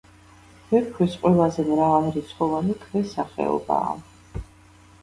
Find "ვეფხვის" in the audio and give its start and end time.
0.71-1.17